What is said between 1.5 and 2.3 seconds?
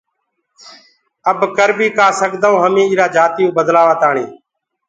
ڪر بيٚ ڪآ